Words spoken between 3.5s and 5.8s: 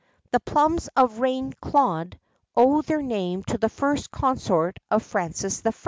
the first consort of Francis I.